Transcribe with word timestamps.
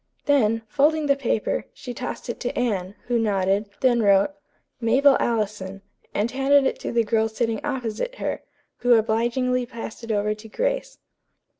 Then, 0.25 0.63
folding 0.67 1.05
the 1.05 1.15
paper, 1.15 1.65
she 1.75 1.93
tossed 1.93 2.27
it 2.27 2.39
to 2.39 2.57
Anne, 2.57 2.95
who 3.05 3.19
nodded; 3.19 3.69
then 3.81 4.01
wrote, 4.01 4.31
"Mabel 4.79 5.15
Allison," 5.19 5.83
and 6.11 6.31
handed 6.31 6.65
it 6.65 6.79
to 6.79 6.91
the 6.91 7.03
girl 7.03 7.29
sitting 7.29 7.63
opposite 7.63 8.15
her, 8.15 8.41
who 8.77 8.93
obligingly 8.95 9.67
passed 9.67 10.03
it 10.03 10.11
over 10.11 10.33
to 10.33 10.49
Grace. 10.49 10.97